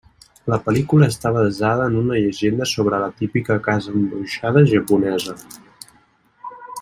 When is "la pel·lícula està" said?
0.51-1.31